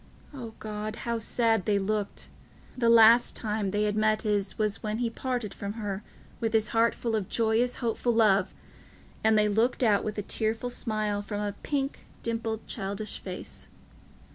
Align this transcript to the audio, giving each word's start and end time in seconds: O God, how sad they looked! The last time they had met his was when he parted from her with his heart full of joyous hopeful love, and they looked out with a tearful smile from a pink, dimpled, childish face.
O 0.33 0.55
God, 0.57 0.95
how 1.05 1.19
sad 1.19 1.65
they 1.65 1.77
looked! 1.77 2.29
The 2.75 2.89
last 2.89 3.35
time 3.35 3.69
they 3.69 3.83
had 3.83 3.95
met 3.95 4.23
his 4.23 4.57
was 4.57 4.81
when 4.81 4.97
he 4.97 5.11
parted 5.11 5.53
from 5.53 5.73
her 5.73 6.01
with 6.39 6.53
his 6.53 6.69
heart 6.69 6.95
full 6.95 7.15
of 7.15 7.29
joyous 7.29 7.75
hopeful 7.75 8.13
love, 8.15 8.51
and 9.23 9.37
they 9.37 9.47
looked 9.47 9.83
out 9.83 10.03
with 10.03 10.17
a 10.17 10.23
tearful 10.23 10.71
smile 10.71 11.21
from 11.21 11.39
a 11.39 11.53
pink, 11.61 11.99
dimpled, 12.23 12.65
childish 12.65 13.19
face. 13.19 13.69